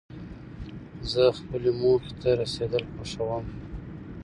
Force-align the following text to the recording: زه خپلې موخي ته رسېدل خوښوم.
زه 1.11 1.23
خپلې 1.39 1.71
موخي 1.81 2.13
ته 2.21 2.29
رسېدل 2.41 2.83
خوښوم. 2.93 3.45